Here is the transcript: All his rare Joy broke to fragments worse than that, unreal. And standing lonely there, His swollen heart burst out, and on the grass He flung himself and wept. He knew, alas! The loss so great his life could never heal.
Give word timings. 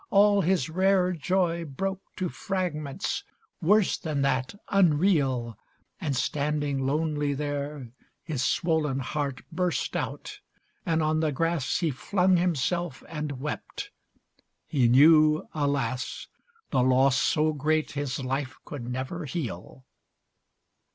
All 0.09 0.41
his 0.41 0.67
rare 0.67 1.11
Joy 1.13 1.63
broke 1.63 2.01
to 2.15 2.27
fragments 2.27 3.23
worse 3.61 3.99
than 3.99 4.23
that, 4.23 4.55
unreal. 4.69 5.59
And 5.99 6.15
standing 6.15 6.87
lonely 6.87 7.35
there, 7.35 7.91
His 8.23 8.41
swollen 8.41 8.97
heart 9.01 9.41
burst 9.51 9.95
out, 9.95 10.39
and 10.87 11.03
on 11.03 11.19
the 11.19 11.31
grass 11.31 11.77
He 11.81 11.91
flung 11.91 12.37
himself 12.37 13.03
and 13.09 13.39
wept. 13.39 13.91
He 14.65 14.87
knew, 14.87 15.47
alas! 15.53 16.25
The 16.71 16.81
loss 16.81 17.21
so 17.21 17.53
great 17.53 17.91
his 17.91 18.23
life 18.25 18.57
could 18.65 18.89
never 18.89 19.25
heal. 19.25 19.85